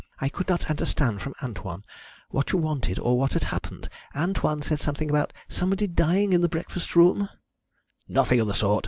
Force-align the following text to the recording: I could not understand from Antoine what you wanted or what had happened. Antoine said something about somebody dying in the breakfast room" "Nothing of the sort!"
I 0.17 0.29
could 0.29 0.49
not 0.49 0.67
understand 0.67 1.21
from 1.21 1.35
Antoine 1.43 1.83
what 2.29 2.51
you 2.51 2.57
wanted 2.57 2.97
or 2.97 3.19
what 3.19 3.33
had 3.33 3.43
happened. 3.43 3.87
Antoine 4.15 4.63
said 4.63 4.81
something 4.81 5.11
about 5.11 5.31
somebody 5.47 5.85
dying 5.85 6.33
in 6.33 6.41
the 6.41 6.49
breakfast 6.49 6.95
room" 6.95 7.29
"Nothing 8.07 8.39
of 8.39 8.47
the 8.47 8.55
sort!" 8.55 8.79